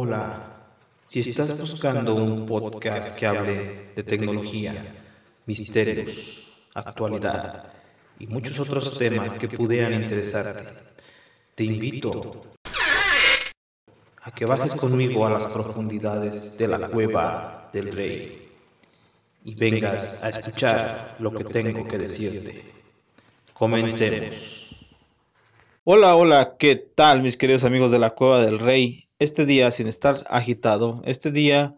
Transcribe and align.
Hola, 0.00 0.57
si 1.08 1.20
estás 1.20 1.58
buscando 1.58 2.14
un 2.14 2.44
podcast 2.44 3.16
que 3.16 3.26
hable 3.26 3.92
de 3.96 4.02
tecnología, 4.02 4.94
misterios, 5.46 6.66
actualidad 6.74 7.72
y 8.18 8.26
muchos 8.26 8.60
otros 8.60 8.98
temas 8.98 9.34
que 9.34 9.48
pudieran 9.48 9.94
interesarte, 9.94 10.64
te 11.54 11.64
invito 11.64 12.42
a 14.20 14.30
que 14.32 14.44
bajes 14.44 14.74
conmigo 14.74 15.26
a 15.26 15.30
las 15.30 15.46
profundidades 15.46 16.58
de 16.58 16.68
la 16.68 16.88
cueva 16.90 17.70
del 17.72 17.90
rey 17.90 18.46
y 19.46 19.54
vengas 19.54 20.22
a 20.22 20.28
escuchar 20.28 21.16
lo 21.20 21.32
que 21.32 21.44
tengo 21.44 21.88
que 21.88 21.96
decirte. 21.96 22.70
Comencemos. 23.54 24.84
Hola, 25.84 26.16
hola, 26.16 26.56
¿qué 26.58 26.76
tal 26.76 27.22
mis 27.22 27.38
queridos 27.38 27.64
amigos 27.64 27.92
de 27.92 27.98
la 27.98 28.10
cueva 28.10 28.42
del 28.42 28.58
rey? 28.58 29.07
Este 29.18 29.46
día 29.46 29.70
sin 29.70 29.86
estar 29.86 30.16
agitado, 30.28 31.02
este 31.04 31.30
día 31.32 31.76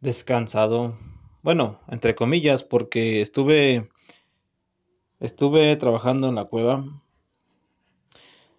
descansado, 0.00 0.96
bueno, 1.42 1.80
entre 1.88 2.14
comillas, 2.14 2.62
porque 2.62 3.20
estuve 3.20 3.88
estuve 5.20 5.76
trabajando 5.76 6.28
en 6.28 6.36
la 6.36 6.44
cueva. 6.44 6.84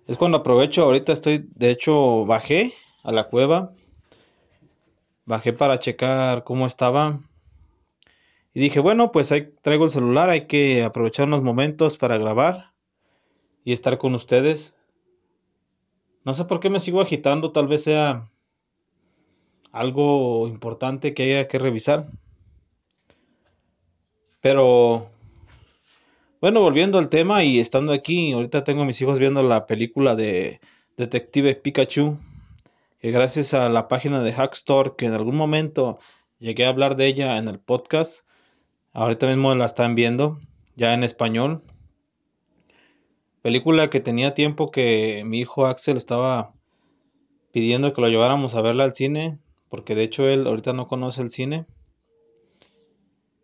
Es 0.08 0.18
cuando 0.18 0.40
aprovecho, 0.40 0.84
ahorita 0.84 1.14
estoy, 1.14 1.48
de 1.56 1.70
hecho, 1.70 2.26
bajé 2.26 2.74
a 3.04 3.12
la 3.12 3.26
cueva. 3.26 3.74
Bajé 5.26 5.54
para 5.54 5.80
checar 5.80 6.44
cómo 6.44 6.66
estaba. 6.66 7.20
Y 8.54 8.60
dije, 8.60 8.80
bueno, 8.80 9.12
pues 9.12 9.32
ahí 9.32 9.54
traigo 9.62 9.86
el 9.86 9.92
celular, 9.92 10.30
hay 10.30 10.48
que 10.48 10.84
aprovechar 10.84 11.28
unos 11.28 11.44
momentos 11.44 11.98
para 11.98 12.18
grabar 12.18 12.74
y 13.64 13.74
estar 13.74 14.00
con 14.00 14.16
ustedes. 14.16 14.76
No 16.26 16.34
sé 16.34 16.46
por 16.46 16.60
qué 16.60 16.70
me 16.70 16.80
sigo 16.80 17.02
agitando, 17.02 17.52
tal 17.52 17.68
vez 17.68 17.84
sea 17.84 18.30
algo 19.72 20.48
importante 20.48 21.14
que 21.14 21.24
haya 21.24 21.48
que 21.48 21.60
revisar. 21.60 22.08
Pero, 24.42 25.10
bueno, 26.42 26.62
volviendo 26.62 26.98
al 26.98 27.10
tema 27.10 27.44
y 27.44 27.60
estando 27.60 27.94
aquí, 27.94 28.32
ahorita 28.32 28.64
tengo 28.64 28.84
a 28.84 28.86
mis 28.86 29.02
hijos 29.02 29.20
viendo 29.20 29.44
la 29.44 29.66
película 29.66 30.16
de 30.16 30.60
Detective 30.98 31.56
Pikachu, 31.56 32.18
que 33.00 33.12
gracias 33.12 33.54
a 33.54 33.70
la 33.70 33.88
página 33.88 34.22
de 34.22 34.34
Hackstore, 34.34 34.94
que 34.98 35.06
en 35.06 35.14
algún 35.14 35.36
momento 35.36 36.00
llegué 36.40 36.66
a 36.66 36.70
hablar 36.70 36.96
de 36.96 37.08
ella 37.08 37.38
en 37.38 37.48
el 37.48 37.60
podcast, 37.60 38.26
ahorita 38.94 39.28
mismo 39.28 39.54
la 39.56 39.66
están 39.66 39.96
viendo, 39.96 40.40
ya 40.76 40.94
en 40.94 41.04
español. 41.04 41.64
Película 43.42 43.90
que 43.90 44.02
tenía 44.02 44.34
tiempo 44.34 44.70
que 44.70 45.24
mi 45.26 45.40
hijo 45.40 45.66
Axel 45.66 45.96
estaba 45.96 46.54
pidiendo 47.52 47.94
que 47.94 48.02
lo 48.02 48.10
lleváramos 48.10 48.54
a 48.56 48.62
verla 48.62 48.84
al 48.84 48.94
cine, 48.94 49.40
porque 49.70 49.96
de 49.96 50.04
hecho 50.04 50.28
él 50.28 50.46
ahorita 50.46 50.74
no 50.74 50.88
conoce 50.88 51.22
el 51.22 51.32
cine. 51.32 51.66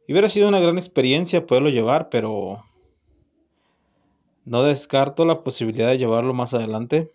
Y 0.07 0.11
hubiera 0.11 0.29
sido 0.29 0.49
una 0.49 0.59
gran 0.59 0.77
experiencia 0.77 1.45
poderlo 1.45 1.69
llevar, 1.69 2.09
pero 2.09 2.65
no 4.43 4.63
descarto 4.63 5.25
la 5.25 5.43
posibilidad 5.43 5.89
de 5.89 5.97
llevarlo 5.97 6.33
más 6.33 6.53
adelante. 6.53 7.13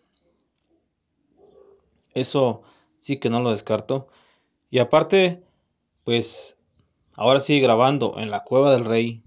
Eso 2.15 2.63
sí 2.99 3.19
que 3.19 3.29
no 3.29 3.41
lo 3.41 3.51
descarto. 3.51 4.09
Y 4.71 4.79
aparte, 4.79 5.43
pues 6.05 6.57
ahora 7.15 7.41
sí 7.41 7.61
grabando 7.61 8.19
en 8.19 8.31
la 8.31 8.43
cueva 8.43 8.73
del 8.73 8.87
rey, 8.87 9.23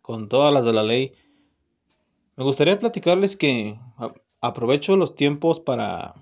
con 0.00 0.28
todas 0.28 0.52
las 0.54 0.64
de 0.64 0.72
la 0.72 0.82
ley 0.82 1.12
me 2.36 2.44
gustaría 2.44 2.78
platicarles 2.78 3.34
que 3.36 3.78
aprovecho 4.42 4.96
los 4.96 5.14
tiempos 5.14 5.58
para 5.58 6.14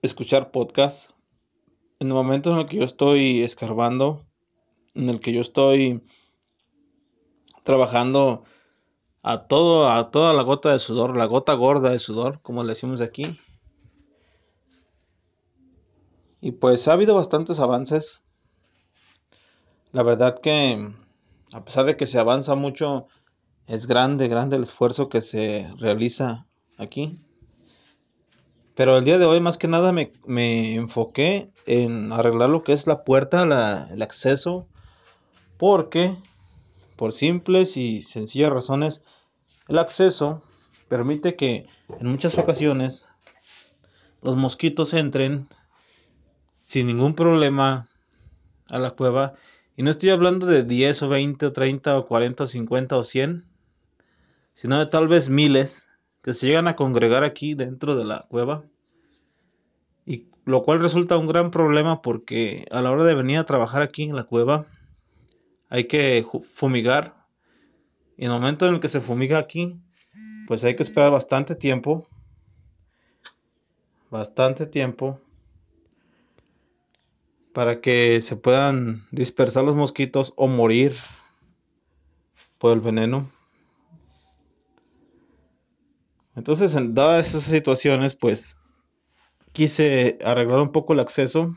escuchar 0.00 0.50
podcasts. 0.50 1.14
En 2.00 2.08
el 2.08 2.14
momento 2.14 2.52
en 2.52 2.60
el 2.60 2.66
que 2.66 2.78
yo 2.78 2.84
estoy 2.84 3.42
escarbando, 3.42 4.24
en 4.94 5.10
el 5.10 5.20
que 5.20 5.32
yo 5.32 5.42
estoy 5.42 6.02
trabajando 7.64 8.44
a 9.22 9.46
todo, 9.46 9.90
a 9.90 10.10
toda 10.10 10.32
la 10.32 10.42
gota 10.42 10.72
de 10.72 10.78
sudor, 10.78 11.16
la 11.16 11.26
gota 11.26 11.52
gorda 11.52 11.90
de 11.90 11.98
sudor, 11.98 12.40
como 12.40 12.62
le 12.62 12.70
decimos 12.70 13.02
aquí. 13.02 13.38
Y 16.40 16.52
pues 16.52 16.88
ha 16.88 16.94
habido 16.94 17.14
bastantes 17.14 17.60
avances. 17.60 18.22
La 19.92 20.02
verdad 20.02 20.38
que 20.38 20.94
a 21.52 21.64
pesar 21.64 21.84
de 21.84 21.96
que 21.96 22.06
se 22.06 22.18
avanza 22.18 22.54
mucho 22.54 23.08
es 23.68 23.86
grande, 23.86 24.28
grande 24.28 24.56
el 24.56 24.62
esfuerzo 24.62 25.10
que 25.10 25.20
se 25.20 25.70
realiza 25.78 26.46
aquí. 26.78 27.20
Pero 28.74 28.96
el 28.96 29.04
día 29.04 29.18
de 29.18 29.26
hoy 29.26 29.40
más 29.40 29.58
que 29.58 29.68
nada 29.68 29.92
me, 29.92 30.74
enfoqué 30.74 31.52
en 31.66 32.10
arreglar 32.12 32.48
lo 32.48 32.64
que 32.64 32.72
es 32.72 32.86
la 32.86 33.04
puerta, 33.04 33.42
el 33.92 34.02
acceso, 34.02 34.66
porque 35.58 36.16
por 36.96 37.12
simples 37.12 37.76
y 37.76 38.02
sencillas 38.02 38.50
razones, 38.50 39.02
el 39.68 39.78
acceso 39.78 40.42
permite 40.88 41.36
que 41.36 41.66
en 42.00 42.06
muchas 42.06 42.38
ocasiones 42.38 43.10
los 44.22 44.36
mosquitos 44.36 44.94
entren 44.94 45.46
sin 46.60 46.86
ningún 46.86 47.14
problema 47.14 47.88
a 48.70 48.78
la 48.78 48.92
cueva. 48.92 49.34
Y 49.76 49.82
no 49.82 49.90
estoy 49.90 50.10
hablando 50.10 50.46
de 50.46 50.62
10 50.62 51.02
o 51.02 51.08
20 51.08 51.46
o 51.46 51.52
30 51.52 51.98
o 51.98 52.06
40 52.06 52.44
o 52.44 52.46
50 52.46 52.96
o 52.96 53.04
100, 53.04 53.47
sino 54.58 54.80
de 54.80 54.86
tal 54.86 55.06
vez 55.06 55.28
miles 55.28 55.88
que 56.20 56.34
se 56.34 56.48
llegan 56.48 56.66
a 56.66 56.74
congregar 56.74 57.22
aquí 57.22 57.54
dentro 57.54 57.94
de 57.94 58.04
la 58.04 58.26
cueva. 58.28 58.64
Y 60.04 60.26
lo 60.44 60.64
cual 60.64 60.80
resulta 60.80 61.16
un 61.16 61.28
gran 61.28 61.52
problema 61.52 62.02
porque 62.02 62.66
a 62.72 62.82
la 62.82 62.90
hora 62.90 63.04
de 63.04 63.14
venir 63.14 63.38
a 63.38 63.46
trabajar 63.46 63.82
aquí 63.82 64.02
en 64.02 64.16
la 64.16 64.24
cueva 64.24 64.66
hay 65.68 65.84
que 65.84 66.26
fumigar. 66.54 67.14
Y 68.16 68.24
en 68.24 68.32
el 68.32 68.40
momento 68.40 68.66
en 68.66 68.74
el 68.74 68.80
que 68.80 68.88
se 68.88 69.00
fumiga 69.00 69.38
aquí, 69.38 69.78
pues 70.48 70.64
hay 70.64 70.74
que 70.74 70.82
esperar 70.82 71.12
bastante 71.12 71.54
tiempo. 71.54 72.08
Bastante 74.10 74.66
tiempo. 74.66 75.20
Para 77.52 77.80
que 77.80 78.20
se 78.20 78.34
puedan 78.34 79.06
dispersar 79.12 79.62
los 79.62 79.76
mosquitos 79.76 80.32
o 80.34 80.48
morir 80.48 80.96
por 82.58 82.72
el 82.72 82.80
veneno. 82.80 83.30
Entonces, 86.38 86.76
en 86.76 86.94
dadas 86.94 87.30
esas 87.30 87.42
situaciones, 87.42 88.14
pues 88.14 88.58
quise 89.50 90.20
arreglar 90.24 90.60
un 90.60 90.70
poco 90.70 90.92
el 90.92 91.00
acceso. 91.00 91.56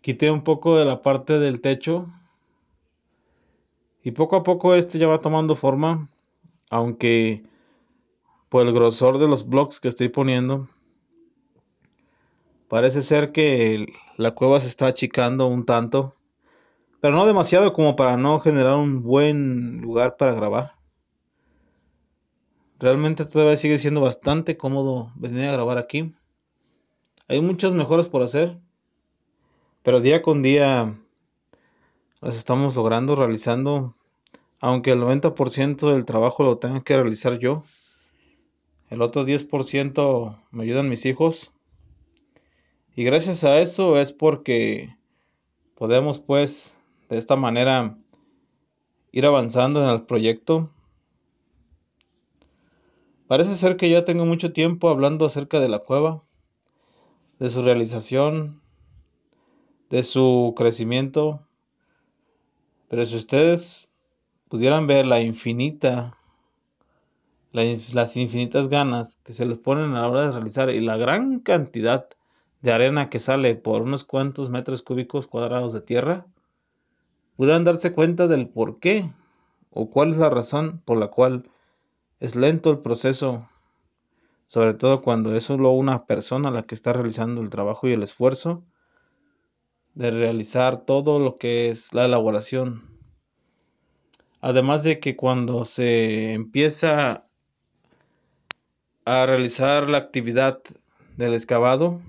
Quité 0.00 0.30
un 0.30 0.44
poco 0.44 0.78
de 0.78 0.84
la 0.84 1.02
parte 1.02 1.40
del 1.40 1.60
techo. 1.60 2.06
Y 4.04 4.12
poco 4.12 4.36
a 4.36 4.44
poco 4.44 4.76
este 4.76 5.00
ya 5.00 5.08
va 5.08 5.18
tomando 5.18 5.56
forma. 5.56 6.08
Aunque 6.70 7.42
por 8.48 8.64
el 8.64 8.72
grosor 8.72 9.18
de 9.18 9.26
los 9.26 9.48
blocks 9.48 9.80
que 9.80 9.88
estoy 9.88 10.08
poniendo. 10.08 10.68
Parece 12.68 13.02
ser 13.02 13.32
que 13.32 13.92
la 14.18 14.36
cueva 14.36 14.60
se 14.60 14.68
está 14.68 14.86
achicando 14.86 15.48
un 15.48 15.66
tanto. 15.66 16.14
Pero 17.00 17.16
no 17.16 17.26
demasiado 17.26 17.72
como 17.72 17.96
para 17.96 18.16
no 18.16 18.38
generar 18.38 18.76
un 18.76 19.02
buen 19.02 19.82
lugar 19.82 20.16
para 20.16 20.32
grabar. 20.32 20.81
Realmente 22.82 23.24
todavía 23.24 23.56
sigue 23.56 23.78
siendo 23.78 24.00
bastante 24.00 24.56
cómodo 24.56 25.12
venir 25.14 25.48
a 25.48 25.52
grabar 25.52 25.78
aquí. 25.78 26.16
Hay 27.28 27.40
muchas 27.40 27.74
mejoras 27.74 28.08
por 28.08 28.22
hacer, 28.22 28.58
pero 29.84 30.00
día 30.00 30.20
con 30.20 30.42
día 30.42 30.98
las 32.20 32.36
estamos 32.36 32.74
logrando, 32.74 33.14
realizando, 33.14 33.94
aunque 34.60 34.90
el 34.90 35.00
90% 35.00 35.92
del 35.92 36.04
trabajo 36.04 36.42
lo 36.42 36.58
tenga 36.58 36.82
que 36.82 36.96
realizar 36.96 37.38
yo. 37.38 37.62
El 38.90 39.00
otro 39.00 39.24
10% 39.24 40.42
me 40.50 40.64
ayudan 40.64 40.88
mis 40.88 41.06
hijos. 41.06 41.52
Y 42.96 43.04
gracias 43.04 43.44
a 43.44 43.60
eso 43.60 43.96
es 43.96 44.10
porque 44.10 44.96
podemos 45.76 46.18
pues 46.18 46.82
de 47.08 47.18
esta 47.18 47.36
manera 47.36 47.96
ir 49.12 49.24
avanzando 49.24 49.84
en 49.84 49.88
el 49.88 50.02
proyecto 50.02 50.72
Parece 53.32 53.54
ser 53.54 53.78
que 53.78 53.88
ya 53.88 54.04
tengo 54.04 54.26
mucho 54.26 54.52
tiempo 54.52 54.90
hablando 54.90 55.24
acerca 55.24 55.58
de 55.58 55.70
la 55.70 55.78
cueva, 55.78 56.22
de 57.38 57.48
su 57.48 57.62
realización, 57.62 58.60
de 59.88 60.04
su 60.04 60.52
crecimiento. 60.54 61.40
Pero 62.90 63.06
si 63.06 63.16
ustedes 63.16 63.88
pudieran 64.50 64.86
ver 64.86 65.06
la 65.06 65.22
infinita, 65.22 66.14
las 67.52 68.18
infinitas 68.18 68.68
ganas 68.68 69.18
que 69.24 69.32
se 69.32 69.46
les 69.46 69.56
ponen 69.56 69.94
a 69.94 70.02
la 70.02 70.08
hora 70.10 70.26
de 70.26 70.32
realizar 70.32 70.68
y 70.68 70.80
la 70.80 70.98
gran 70.98 71.40
cantidad 71.40 72.10
de 72.60 72.72
arena 72.72 73.08
que 73.08 73.18
sale 73.18 73.54
por 73.54 73.80
unos 73.80 74.04
cuantos 74.04 74.50
metros 74.50 74.82
cúbicos 74.82 75.26
cuadrados 75.26 75.72
de 75.72 75.80
tierra, 75.80 76.26
pudieran 77.36 77.64
darse 77.64 77.94
cuenta 77.94 78.26
del 78.26 78.50
por 78.50 78.78
qué 78.78 79.10
o 79.70 79.88
cuál 79.88 80.10
es 80.10 80.18
la 80.18 80.28
razón 80.28 80.82
por 80.84 80.98
la 80.98 81.06
cual 81.06 81.48
es 82.22 82.36
lento 82.36 82.70
el 82.70 82.78
proceso, 82.78 83.48
sobre 84.46 84.74
todo 84.74 85.02
cuando 85.02 85.34
es 85.34 85.42
solo 85.42 85.70
una 85.70 86.06
persona 86.06 86.52
la 86.52 86.62
que 86.62 86.76
está 86.76 86.92
realizando 86.92 87.42
el 87.42 87.50
trabajo 87.50 87.88
y 87.88 87.94
el 87.94 88.04
esfuerzo 88.04 88.62
de 89.94 90.12
realizar 90.12 90.84
todo 90.84 91.18
lo 91.18 91.36
que 91.36 91.68
es 91.68 91.92
la 91.92 92.04
elaboración. 92.04 92.88
Además 94.40 94.84
de 94.84 95.00
que 95.00 95.16
cuando 95.16 95.64
se 95.64 96.32
empieza 96.32 97.26
a 99.04 99.26
realizar 99.26 99.90
la 99.90 99.98
actividad 99.98 100.60
del 101.16 101.34
excavado, 101.34 102.00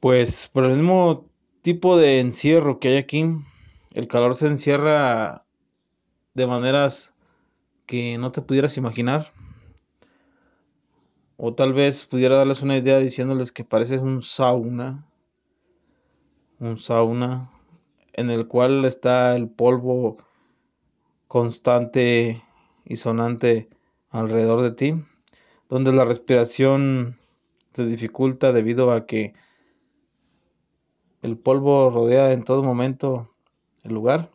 pues 0.00 0.48
por 0.52 0.64
el 0.64 0.70
mismo 0.76 1.30
tipo 1.62 1.96
de 1.96 2.18
encierro 2.18 2.80
que 2.80 2.88
hay 2.88 2.96
aquí, 2.96 3.26
el 3.94 4.08
calor 4.08 4.34
se 4.34 4.48
encierra 4.48 5.44
de 6.34 6.46
maneras 6.48 7.14
que 7.88 8.18
no 8.18 8.30
te 8.30 8.42
pudieras 8.42 8.76
imaginar. 8.76 9.32
O 11.38 11.54
tal 11.54 11.72
vez 11.72 12.04
pudiera 12.04 12.36
darles 12.36 12.62
una 12.62 12.76
idea 12.76 12.98
diciéndoles 12.98 13.50
que 13.50 13.64
parece 13.64 13.98
un 13.98 14.22
sauna. 14.22 15.06
Un 16.60 16.78
sauna 16.78 17.50
en 18.12 18.30
el 18.30 18.46
cual 18.46 18.84
está 18.84 19.34
el 19.34 19.48
polvo 19.48 20.18
constante 21.28 22.42
y 22.84 22.96
sonante 22.96 23.68
alrededor 24.10 24.60
de 24.60 24.72
ti, 24.72 25.04
donde 25.68 25.92
la 25.92 26.04
respiración 26.04 27.16
se 27.72 27.86
dificulta 27.86 28.52
debido 28.52 28.92
a 28.92 29.06
que 29.06 29.32
el 31.22 31.38
polvo 31.38 31.90
rodea 31.90 32.32
en 32.32 32.44
todo 32.44 32.62
momento 32.62 33.30
el 33.82 33.94
lugar. 33.94 34.30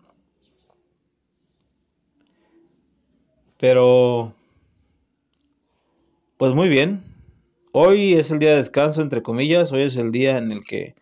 Pero, 3.64 4.36
pues 6.36 6.54
muy 6.54 6.68
bien. 6.68 7.02
Hoy 7.72 8.12
es 8.12 8.30
el 8.30 8.40
día 8.40 8.50
de 8.50 8.58
descanso, 8.58 9.02
entre 9.02 9.24
comillas. 9.24 9.72
Hoy 9.72 9.84
es 9.84 9.96
el 9.96 10.12
día 10.12 10.38
en 10.38 10.52
el 10.52 10.66
que 10.66 10.96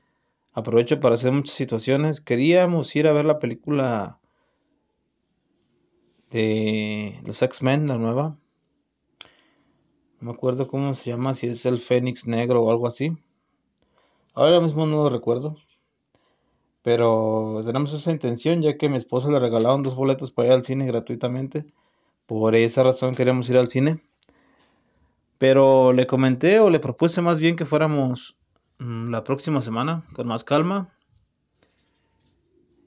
aprovecho 0.53 0.99
para 0.99 1.15
hacer 1.15 1.31
muchas 1.31 1.55
situaciones. 1.55 2.21
Queríamos 2.21 2.95
ir 2.95 3.07
a 3.07 3.13
ver 3.13 3.25
la 3.25 3.39
película 3.39 4.19
de 6.29 7.19
los 7.25 7.41
X-Men, 7.41 7.87
la 7.87 7.97
nueva. 7.97 8.37
No 10.19 10.27
me 10.27 10.31
acuerdo 10.31 10.67
cómo 10.67 10.93
se 10.93 11.09
llama, 11.09 11.33
si 11.33 11.47
es 11.47 11.65
el 11.65 11.79
Fénix 11.79 12.27
Negro 12.27 12.61
o 12.61 12.69
algo 12.69 12.87
así. 12.87 13.17
Ahora 14.35 14.61
mismo 14.61 14.85
no 14.85 14.97
lo 14.97 15.09
recuerdo. 15.09 15.55
Pero 16.83 17.59
tenemos 17.65 17.91
esa 17.91 18.11
intención 18.11 18.61
ya 18.61 18.77
que 18.77 18.87
mi 18.87 18.97
esposa 18.97 19.31
le 19.31 19.39
regalaron 19.39 19.81
dos 19.81 19.95
boletos 19.95 20.29
para 20.29 20.49
ir 20.49 20.53
al 20.53 20.63
cine 20.63 20.85
gratuitamente. 20.85 21.65
Por 22.31 22.55
esa 22.55 22.81
razón 22.81 23.13
queremos 23.13 23.49
ir 23.49 23.57
al 23.57 23.67
cine. 23.67 23.99
Pero 25.37 25.91
le 25.91 26.07
comenté 26.07 26.61
o 26.61 26.69
le 26.69 26.79
propuse 26.79 27.21
más 27.21 27.41
bien 27.41 27.57
que 27.57 27.65
fuéramos 27.65 28.37
mm, 28.79 29.09
la 29.09 29.25
próxima 29.25 29.59
semana 29.59 30.05
con 30.13 30.27
más 30.27 30.45
calma. 30.45 30.95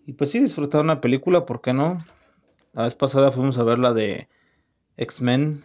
Y 0.06 0.14
pues 0.14 0.30
sí, 0.30 0.40
disfrutar 0.40 0.80
una 0.80 1.02
película, 1.02 1.44
¿por 1.44 1.60
qué 1.60 1.74
no? 1.74 2.02
La 2.72 2.84
vez 2.84 2.94
pasada 2.94 3.32
fuimos 3.32 3.58
a 3.58 3.64
ver 3.64 3.78
la 3.78 3.92
de 3.92 4.30
X-Men. 4.96 5.62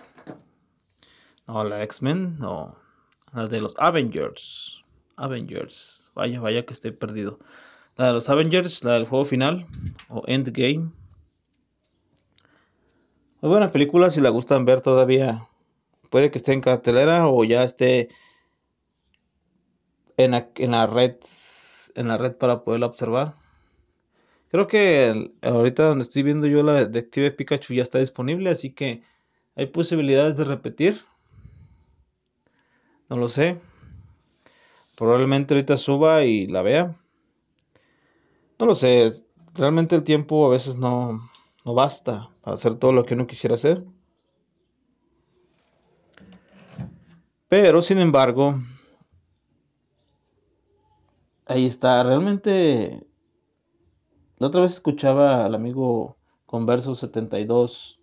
No, 1.48 1.64
la 1.64 1.82
X-Men, 1.84 2.38
no. 2.38 2.76
La 3.32 3.48
de 3.48 3.62
los 3.62 3.76
Avengers. 3.78 4.84
Avengers. 5.16 6.12
Vaya, 6.16 6.42
vaya 6.42 6.66
que 6.66 6.74
estoy 6.74 6.92
perdido. 6.92 7.40
La 7.96 8.08
de 8.08 8.12
los 8.12 8.28
Avengers, 8.28 8.84
la 8.84 8.96
del 8.96 9.08
juego 9.08 9.24
final 9.24 9.66
o 10.10 10.22
Endgame. 10.28 10.92
Muy 13.42 13.52
buena 13.52 13.72
película 13.72 14.12
si 14.12 14.20
la 14.20 14.30
gustan 14.30 14.66
ver 14.66 14.82
todavía. 14.82 15.48
Puede 16.10 16.30
que 16.30 16.38
esté 16.38 16.52
en 16.52 16.60
cartelera 16.60 17.30
o 17.30 17.46
ya 17.46 17.64
esté 17.64 18.10
en 20.18 20.32
la, 20.32 20.50
en 20.56 20.72
la 20.72 20.88
red 20.88 21.16
en 21.96 22.10
la 22.10 22.18
red 22.18 22.34
para 22.36 22.64
poderla 22.66 22.88
observar. 22.88 23.36
Creo 24.50 24.68
que 24.68 25.30
ahorita 25.42 25.86
donde 25.86 26.04
estoy 26.04 26.24
viendo 26.24 26.48
yo 26.48 26.64
la 26.64 26.86
Detective 26.86 27.32
Pikachu 27.32 27.74
ya 27.76 27.84
está 27.84 28.00
disponible, 28.00 28.50
así 28.50 28.72
que 28.72 29.04
hay 29.56 29.68
posibilidades 29.68 30.36
de 30.36 30.44
repetir. 30.44 31.02
No 33.10 33.16
lo 33.16 33.30
sé. 33.30 33.58
Probablemente 34.98 35.54
ahorita 35.54 35.78
suba 35.78 36.26
y 36.26 36.46
la 36.48 36.62
vea. 36.62 36.96
No 38.60 38.66
lo 38.66 38.76
sé, 38.76 39.10
realmente 39.54 39.96
el 39.96 40.04
tiempo 40.04 40.46
a 40.46 40.50
veces 40.50 40.76
no, 40.76 41.22
no 41.66 41.74
basta 41.74 42.30
para 42.42 42.56
hacer 42.56 42.76
todo 42.76 42.94
lo 42.94 43.06
que 43.06 43.14
uno 43.14 43.28
quisiera 43.28 43.56
hacer. 43.56 43.84
Pero, 47.48 47.82
sin 47.82 48.00
embargo, 48.00 48.56
ahí 51.46 51.66
está. 51.66 52.04
Realmente, 52.04 53.08
la 54.38 54.48
otra 54.48 54.62
vez 54.62 54.74
escuchaba 54.74 55.46
al 55.46 55.56
amigo 55.56 56.16
Converso 56.46 56.96
72 56.96 58.00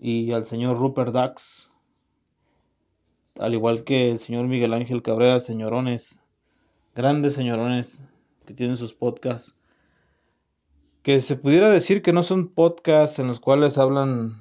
y 0.00 0.32
al 0.32 0.44
señor 0.44 0.78
Rupert 0.78 1.12
Dax, 1.12 1.72
al 3.38 3.54
igual 3.54 3.84
que 3.84 4.10
el 4.10 4.18
señor 4.18 4.46
Miguel 4.46 4.74
Ángel 4.74 5.02
Cabrera, 5.02 5.38
señorones, 5.38 6.22
grandes 6.94 7.34
señorones, 7.34 8.04
que 8.46 8.54
tienen 8.54 8.76
sus 8.76 8.94
podcasts, 8.94 9.54
que 11.02 11.20
se 11.20 11.36
pudiera 11.36 11.68
decir 11.68 12.00
que 12.00 12.12
no 12.12 12.22
son 12.22 12.46
podcasts 12.46 13.18
en 13.18 13.26
los 13.26 13.40
cuales 13.40 13.76
hablan 13.76 14.40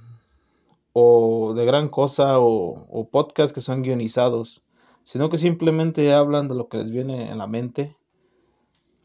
o 0.93 1.53
de 1.55 1.65
gran 1.65 1.89
cosa 1.89 2.39
o, 2.39 3.09
podcasts 3.11 3.53
que 3.53 3.61
son 3.61 3.81
guionizados, 3.81 4.61
sino 5.03 5.29
que 5.29 5.37
simplemente 5.37 6.13
hablan 6.13 6.47
de 6.47 6.55
lo 6.55 6.69
que 6.69 6.77
les 6.77 6.91
viene 6.91 7.31
en 7.31 7.39
la 7.39 7.47
mente, 7.47 7.95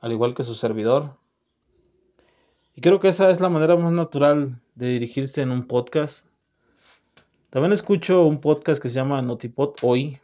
al 0.01 0.13
igual 0.13 0.35
que 0.35 0.43
su 0.43 0.55
servidor. 0.55 1.17
Y 2.75 2.83
creo 2.83 3.01
que 3.01 3.09
esa 3.09 3.31
es 3.31 3.41
la 3.41 3.49
manera 3.49 3.77
más 3.77 3.93
natural 3.93 4.61
de 4.75 4.89
dirigirse 4.89 5.41
en 5.41 5.51
un 5.51 5.67
podcast. 5.67 6.27
También 7.49 7.73
escucho 7.73 8.27
un 8.27 8.41
podcast 8.41 8.83
que 8.83 8.91
se 8.91 8.97
llama 8.97 9.23
Notipod 9.23 9.77
Hoy, 9.81 10.21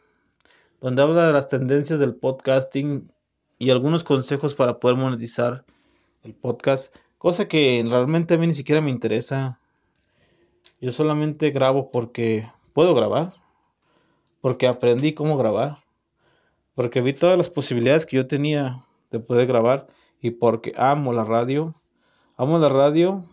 donde 0.81 1.01
habla 1.01 1.25
de 1.25 1.33
las 1.33 1.47
tendencias 1.47 1.99
del 1.99 2.13
podcasting 2.13 3.09
y 3.57 3.71
algunos 3.71 4.03
consejos 4.03 4.53
para 4.53 4.79
poder 4.79 4.97
monetizar 4.97 5.65
el 6.23 6.35
podcast, 6.35 6.95
cosa 7.23 7.47
que 7.47 7.81
realmente 7.87 8.33
a 8.33 8.37
mí 8.37 8.47
ni 8.47 8.53
siquiera 8.53 8.81
me 8.81 8.91
interesa. 8.91 9.57
Yo 10.81 10.91
solamente 10.91 11.51
grabo 11.51 11.89
porque 11.89 12.51
puedo 12.73 12.93
grabar, 12.93 13.33
porque 14.41 14.67
aprendí 14.67 15.13
cómo 15.13 15.37
grabar, 15.37 15.77
porque 16.75 16.99
vi 16.99 17.13
todas 17.13 17.37
las 17.37 17.49
posibilidades 17.49 18.05
que 18.05 18.17
yo 18.17 18.27
tenía 18.27 18.83
de 19.09 19.21
poder 19.21 19.47
grabar 19.47 19.87
y 20.19 20.31
porque 20.31 20.73
amo 20.75 21.13
la 21.13 21.23
radio. 21.23 21.73
Amo 22.35 22.59
la 22.59 22.67
radio 22.67 23.23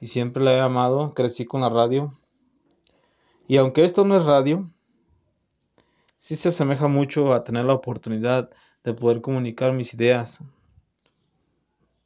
y 0.00 0.08
siempre 0.08 0.42
la 0.42 0.54
he 0.54 0.60
amado, 0.60 1.14
crecí 1.14 1.44
con 1.44 1.60
la 1.60 1.68
radio. 1.68 2.12
Y 3.46 3.58
aunque 3.58 3.84
esto 3.84 4.04
no 4.04 4.16
es 4.16 4.24
radio, 4.24 4.68
sí 6.18 6.34
se 6.34 6.48
asemeja 6.48 6.88
mucho 6.88 7.32
a 7.34 7.44
tener 7.44 7.66
la 7.66 7.74
oportunidad 7.74 8.50
de 8.82 8.94
poder 8.94 9.20
comunicar 9.20 9.72
mis 9.74 9.94
ideas, 9.94 10.42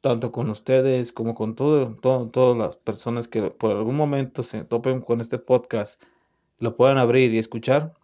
tanto 0.05 0.31
con 0.31 0.51
ustedes 0.51 1.11
como 1.11 1.33
con 1.33 1.55
todo, 1.55 1.95
todas 1.95 2.55
las 2.55 2.77
personas 2.77 3.27
que 3.27 3.49
por 3.49 3.75
algún 3.75 3.95
momento 3.95 4.43
se 4.43 4.63
topen 4.63 5.01
con 5.01 5.19
este 5.19 5.39
podcast, 5.39 5.99
lo 6.59 6.75
puedan 6.75 6.99
abrir 6.99 7.33
y 7.33 7.39
escuchar. 7.39 7.95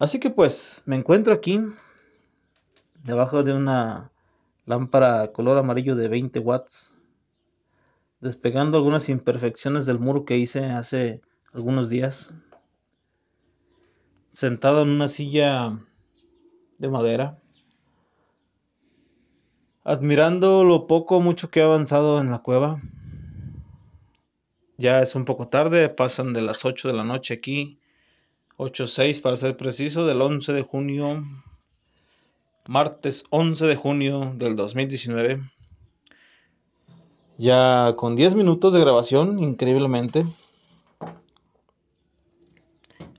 Así 0.00 0.18
que 0.18 0.30
pues 0.30 0.82
me 0.84 0.96
encuentro 0.96 1.32
aquí, 1.32 1.60
debajo 3.04 3.44
de 3.44 3.52
una 3.52 4.10
lámpara 4.66 5.30
color 5.30 5.56
amarillo 5.56 5.94
de 5.94 6.08
20 6.08 6.40
watts, 6.40 7.00
despegando 8.18 8.78
algunas 8.78 9.08
imperfecciones 9.10 9.86
del 9.86 10.00
muro 10.00 10.24
que 10.24 10.38
hice 10.38 10.64
hace 10.64 11.20
algunos 11.52 11.88
días 11.88 12.34
sentado 14.28 14.82
en 14.82 14.88
una 14.88 15.06
silla 15.06 15.78
de 16.78 16.90
madera, 16.90 17.40
admirando 19.88 20.64
lo 20.64 20.86
poco 20.86 21.16
o 21.16 21.20
mucho 21.22 21.50
que 21.50 21.62
ha 21.62 21.64
avanzado 21.64 22.20
en 22.20 22.30
la 22.30 22.40
cueva. 22.40 22.78
Ya 24.76 25.00
es 25.00 25.14
un 25.14 25.24
poco 25.24 25.48
tarde, 25.48 25.88
pasan 25.88 26.34
de 26.34 26.42
las 26.42 26.66
8 26.66 26.88
de 26.88 26.94
la 26.94 27.04
noche 27.04 27.32
aquí, 27.32 27.78
8.6 28.58 29.22
para 29.22 29.38
ser 29.38 29.56
preciso, 29.56 30.04
del 30.04 30.20
11 30.20 30.52
de 30.52 30.60
junio, 30.60 31.24
martes 32.68 33.24
11 33.30 33.64
de 33.64 33.76
junio 33.76 34.34
del 34.36 34.56
2019. 34.56 35.40
Ya 37.38 37.94
con 37.96 38.14
10 38.14 38.34
minutos 38.34 38.74
de 38.74 38.80
grabación, 38.80 39.38
increíblemente. 39.38 40.26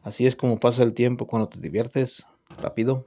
Así 0.04 0.28
es 0.28 0.36
como 0.36 0.60
pasa 0.60 0.84
el 0.84 0.94
tiempo 0.94 1.26
cuando 1.26 1.50
te 1.50 1.60
diviertes 1.60 2.28
rápido. 2.62 3.06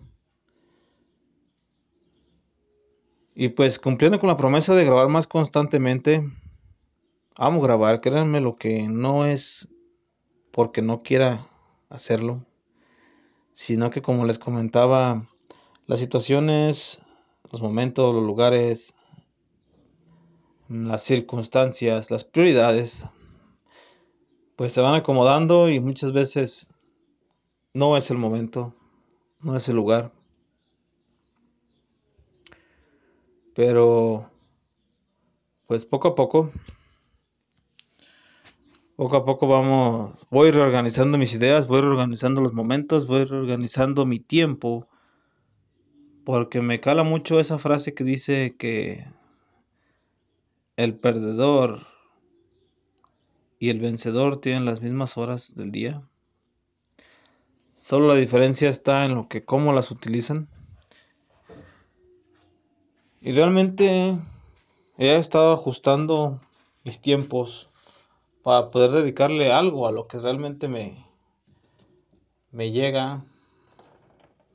Y 3.34 3.48
pues 3.48 3.78
cumpliendo 3.78 4.18
con 4.20 4.28
la 4.28 4.36
promesa 4.36 4.74
de 4.74 4.84
grabar 4.84 5.08
más 5.08 5.26
constantemente, 5.26 6.22
amo 7.36 7.60
grabar, 7.60 8.00
créanme 8.00 8.40
lo 8.40 8.54
que 8.54 8.88
no 8.88 9.24
es 9.24 9.70
porque 10.50 10.82
no 10.82 11.00
quiera 11.00 11.48
hacerlo, 11.88 12.44
sino 13.54 13.90
que 13.90 14.02
como 14.02 14.26
les 14.26 14.38
comentaba, 14.38 15.26
las 15.86 15.98
situaciones, 15.98 17.00
los 17.50 17.62
momentos, 17.62 18.14
los 18.14 18.22
lugares, 18.24 18.94
las 20.68 21.02
circunstancias, 21.02 22.10
las 22.10 22.24
prioridades, 22.24 23.06
pues 24.56 24.72
se 24.72 24.80
van 24.80 24.94
acomodando 24.94 25.70
y 25.70 25.80
muchas 25.80 26.12
veces 26.12 26.74
no 27.72 27.96
es 27.96 28.10
el 28.10 28.18
momento, 28.18 28.74
no 29.40 29.56
es 29.56 29.68
el 29.68 29.76
lugar. 29.76 30.12
Pero, 33.54 34.30
pues 35.66 35.84
poco 35.84 36.08
a 36.08 36.14
poco, 36.14 36.50
poco 38.96 39.16
a 39.16 39.24
poco 39.24 39.46
vamos, 39.46 40.26
voy 40.30 40.50
reorganizando 40.50 41.18
mis 41.18 41.34
ideas, 41.34 41.66
voy 41.66 41.80
reorganizando 41.80 42.40
los 42.40 42.52
momentos, 42.52 43.06
voy 43.06 43.24
reorganizando 43.24 44.06
mi 44.06 44.18
tiempo, 44.20 44.88
porque 46.24 46.62
me 46.62 46.80
cala 46.80 47.02
mucho 47.02 47.40
esa 47.40 47.58
frase 47.58 47.94
que 47.94 48.04
dice 48.04 48.56
que 48.56 49.04
el 50.76 50.94
perdedor 50.94 51.86
y 53.58 53.70
el 53.70 53.80
vencedor 53.80 54.38
tienen 54.38 54.64
las 54.64 54.80
mismas 54.80 55.16
horas 55.16 55.54
del 55.54 55.70
día. 55.72 56.02
Solo 57.72 58.08
la 58.08 58.14
diferencia 58.14 58.70
está 58.70 59.04
en 59.04 59.14
lo 59.14 59.28
que 59.28 59.44
cómo 59.44 59.72
las 59.72 59.90
utilizan. 59.90 60.48
Y 63.24 63.30
realmente 63.30 64.18
he 64.98 65.16
estado 65.16 65.52
ajustando 65.52 66.40
mis 66.82 67.00
tiempos 67.00 67.68
para 68.42 68.72
poder 68.72 68.90
dedicarle 68.90 69.52
algo 69.52 69.86
a 69.86 69.92
lo 69.92 70.08
que 70.08 70.18
realmente 70.18 70.66
me 70.66 71.06
me 72.50 72.72
llega, 72.72 73.24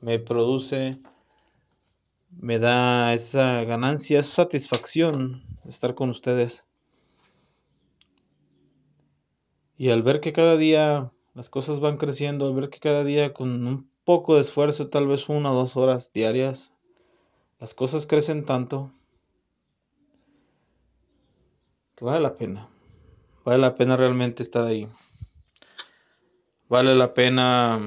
me 0.02 0.18
produce, 0.18 1.00
me 2.30 2.58
da 2.58 3.14
esa 3.14 3.64
ganancia, 3.64 4.20
esa 4.20 4.42
satisfacción 4.42 5.42
de 5.64 5.70
estar 5.70 5.94
con 5.94 6.10
ustedes. 6.10 6.66
Y 9.78 9.90
al 9.90 10.02
ver 10.02 10.20
que 10.20 10.32
cada 10.32 10.58
día 10.58 11.10
las 11.34 11.50
cosas 11.50 11.80
van 11.80 11.96
creciendo, 11.96 12.46
al 12.46 12.54
ver 12.54 12.68
que 12.68 12.80
cada 12.80 13.02
día 13.02 13.32
con 13.32 13.66
un 13.66 13.90
poco 14.04 14.34
de 14.34 14.42
esfuerzo, 14.42 14.88
tal 14.88 15.08
vez 15.08 15.28
una 15.28 15.52
o 15.52 15.54
dos 15.54 15.76
horas 15.76 16.12
diarias, 16.12 16.77
las 17.60 17.74
cosas 17.74 18.06
crecen 18.06 18.44
tanto 18.44 18.92
que 21.96 22.04
vale 22.04 22.20
la 22.20 22.34
pena. 22.34 22.68
Vale 23.44 23.58
la 23.58 23.74
pena 23.74 23.96
realmente 23.96 24.44
estar 24.44 24.64
ahí. 24.64 24.88
Vale 26.68 26.94
la 26.94 27.12
pena 27.12 27.80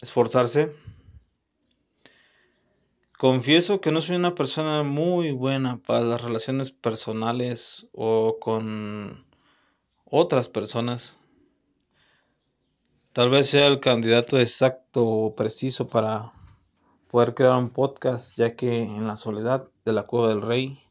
esforzarse. 0.00 0.74
Confieso 3.18 3.80
que 3.80 3.90
no 3.90 4.00
soy 4.00 4.16
una 4.16 4.34
persona 4.34 4.82
muy 4.84 5.32
buena 5.32 5.78
para 5.78 6.00
las 6.00 6.22
relaciones 6.22 6.70
personales 6.70 7.88
o 7.92 8.38
con 8.40 9.26
otras 10.04 10.48
personas. 10.48 11.20
Tal 13.12 13.28
vez 13.28 13.50
sea 13.50 13.66
el 13.66 13.80
candidato 13.80 14.38
exacto 14.38 15.06
o 15.06 15.34
preciso 15.34 15.88
para 15.88 16.32
poder 17.14 17.34
crear 17.34 17.56
un 17.56 17.70
podcast, 17.70 18.36
ya 18.36 18.56
que 18.56 18.82
en 18.82 19.06
la 19.06 19.14
soledad 19.14 19.68
de 19.84 19.92
la 19.92 20.02
cueva 20.02 20.30
del 20.30 20.42
rey 20.42 20.82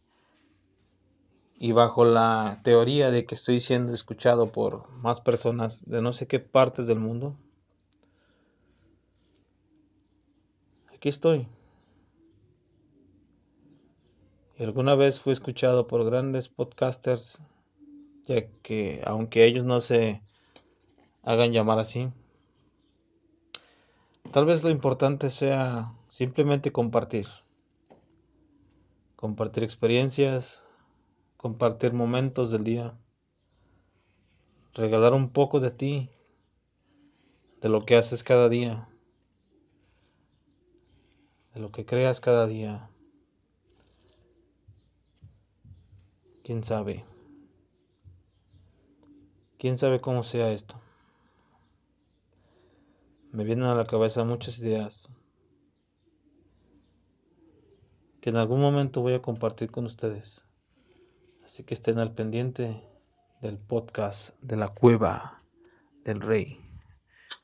y 1.57 1.73
bajo 1.73 2.05
la 2.05 2.61
teoría 2.63 3.11
de 3.11 3.25
que 3.25 3.35
estoy 3.35 3.59
siendo 3.59 3.93
escuchado 3.93 4.49
por 4.49 4.89
más 4.91 5.19
personas 5.19 5.83
de 5.85 6.01
no 6.01 6.13
sé 6.13 6.25
qué 6.25 6.39
partes 6.39 6.87
del 6.87 6.99
mundo, 7.01 7.35
aquí 10.93 11.09
estoy. 11.09 11.45
Y 14.57 14.63
alguna 14.63 14.95
vez 14.95 15.19
fui 15.19 15.33
escuchado 15.33 15.87
por 15.87 16.05
grandes 16.05 16.47
podcasters, 16.47 17.43
ya 18.27 18.47
que 18.61 19.01
aunque 19.05 19.43
ellos 19.43 19.65
no 19.65 19.81
se 19.81 20.23
hagan 21.21 21.51
llamar 21.51 21.79
así, 21.79 22.07
tal 24.31 24.45
vez 24.45 24.63
lo 24.63 24.69
importante 24.69 25.29
sea 25.29 25.93
simplemente 26.13 26.71
compartir. 26.71 27.25
Compartir 29.15 29.63
experiencias, 29.63 30.63
compartir 31.37 31.91
momentos 31.91 32.51
del 32.51 32.63
día, 32.63 32.95
regalar 34.75 35.13
un 35.13 35.31
poco 35.31 35.59
de 35.59 35.71
ti, 35.71 36.09
de 37.61 37.69
lo 37.69 37.83
que 37.83 37.95
haces 37.95 38.23
cada 38.23 38.47
día, 38.47 38.87
de 41.55 41.61
lo 41.61 41.71
que 41.71 41.83
creas 41.83 42.19
cada 42.19 42.45
día. 42.45 42.91
¿Quién 46.43 46.63
sabe? 46.63 47.03
¿Quién 49.57 49.79
sabe 49.79 49.99
cómo 49.99 50.21
sea 50.21 50.51
esto? 50.51 50.79
Me 53.31 53.43
vienen 53.43 53.65
a 53.65 53.73
la 53.73 53.85
cabeza 53.85 54.23
muchas 54.23 54.59
ideas 54.59 55.11
que 58.23 58.29
en 58.29 58.37
algún 58.37 58.61
momento 58.61 59.01
voy 59.01 59.15
a 59.15 59.21
compartir 59.21 59.69
con 59.69 59.83
ustedes. 59.85 60.47
Así 61.43 61.65
que 61.65 61.73
estén 61.73 61.99
al 61.99 62.13
pendiente 62.13 62.81
del 63.41 63.57
podcast 63.57 64.39
de 64.41 64.55
la 64.55 64.69
cueva 64.69 65.43
del 66.05 66.21
rey. 66.21 66.57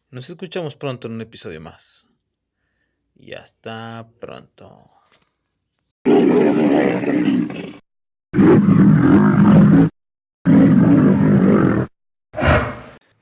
Nos 0.09 0.29
escuchamos 0.29 0.77
pronto 0.77 1.09
en 1.09 1.15
un 1.15 1.21
episodio 1.21 1.59
más. 1.59 2.09
Y 3.13 3.33
hasta 3.33 4.07
pronto. 4.21 4.89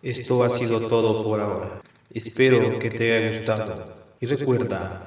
Esto 0.03 0.43
ha 0.43 0.49
sido 0.49 0.87
todo 0.87 1.23
por 1.23 1.39
ahora. 1.39 1.81
Espero 2.11 2.77
que 2.77 2.91
te 2.91 3.17
haya 3.17 3.35
gustado. 3.35 3.95
Y 4.19 4.27
recuerda 4.27 5.06